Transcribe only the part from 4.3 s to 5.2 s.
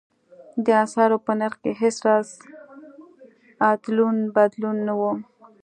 بدلون نه و.